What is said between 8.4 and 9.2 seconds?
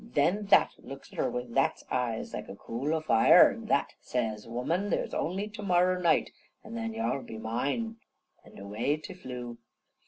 An' away te